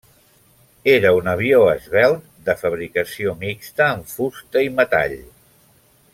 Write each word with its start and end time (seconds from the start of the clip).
Era 0.93 1.11
un 1.17 1.27
avió 1.33 1.59
esvelt 1.73 2.23
de 2.47 2.57
fabricació 2.63 3.35
mixta 3.45 3.91
en 3.99 4.03
fusta 4.15 4.65
i 4.71 4.73
metall. 4.81 5.19